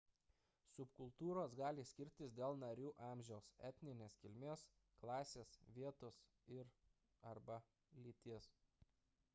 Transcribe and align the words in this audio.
subkultūros 0.75 1.51
gali 1.59 1.83
skirtis 1.89 2.33
dėl 2.39 2.57
narių 2.61 2.93
amžiaus 3.09 3.51
etninės 3.69 4.17
kilmės 4.23 4.65
klasės 5.03 5.55
vietos 5.77 6.19
ir 6.59 6.75
arba 7.35 7.61
lyties 8.07 8.51